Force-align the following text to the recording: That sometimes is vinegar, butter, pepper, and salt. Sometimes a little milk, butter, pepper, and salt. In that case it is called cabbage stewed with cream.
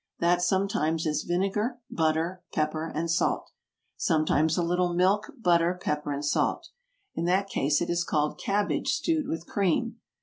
That 0.17 0.41
sometimes 0.41 1.05
is 1.05 1.21
vinegar, 1.25 1.77
butter, 1.91 2.41
pepper, 2.51 2.87
and 2.87 3.07
salt. 3.07 3.51
Sometimes 3.97 4.57
a 4.57 4.63
little 4.63 4.95
milk, 4.95 5.31
butter, 5.39 5.77
pepper, 5.79 6.11
and 6.11 6.25
salt. 6.25 6.69
In 7.13 7.25
that 7.25 7.47
case 7.49 7.81
it 7.81 7.89
is 7.91 8.03
called 8.03 8.41
cabbage 8.43 8.89
stewed 8.95 9.27
with 9.27 9.45
cream. 9.45 9.97